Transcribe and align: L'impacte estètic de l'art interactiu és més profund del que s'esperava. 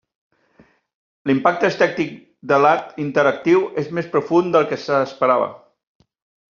L'impacte 1.31 1.69
estètic 1.73 2.17
de 2.53 2.61
l'art 2.65 2.99
interactiu 3.05 3.63
és 3.83 3.95
més 4.01 4.13
profund 4.17 4.55
del 4.59 4.69
que 4.73 4.85
s'esperava. 4.87 5.57